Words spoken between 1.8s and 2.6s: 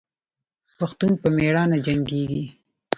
جنګیږي.